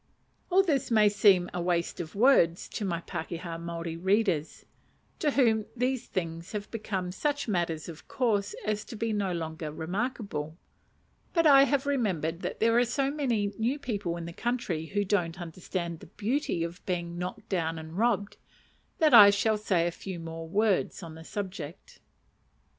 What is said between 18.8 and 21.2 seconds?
that I shall say a few more words on